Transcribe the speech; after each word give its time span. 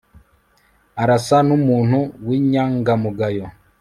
arasa 1.01 1.37
numuntu 1.47 1.99
winyangamugayo 2.27 3.45